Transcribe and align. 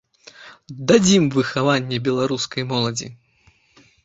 Дадзім 0.91 1.27
выхаванне 1.35 2.01
беларускай 2.09 2.63
моладзі. 2.73 3.07